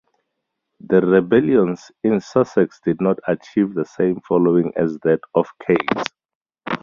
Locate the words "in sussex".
2.03-2.79